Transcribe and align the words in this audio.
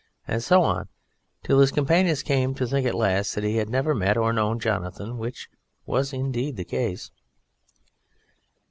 and 0.27 0.41
so 0.43 0.63
on; 0.63 0.87
till 1.43 1.59
his 1.59 1.69
companions 1.71 2.23
came 2.23 2.55
to 2.55 2.65
think 2.65 2.87
at 2.87 2.95
last 2.95 3.35
that 3.35 3.43
he 3.43 3.57
had 3.57 3.69
never 3.69 3.93
met 3.93 4.17
or 4.17 4.33
known 4.33 4.57
Jonathan; 4.59 5.19
which 5.19 5.47
was 5.85 6.11
indeed 6.11 6.55
the 6.55 6.65
case. 6.65 7.11